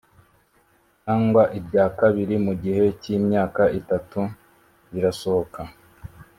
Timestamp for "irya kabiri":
1.57-2.35